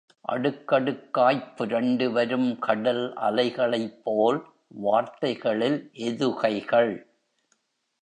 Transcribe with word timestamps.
அடுக்கடுக்காய்ப் 0.25 1.51
புரண்டுவரும் 1.57 2.57
கடல் 2.59 3.03
அலைகளைப் 3.21 4.01
போல் 4.03 4.41
வார்த்தைகளில் 4.81 5.79
எதுகைகள்...! 6.03 6.93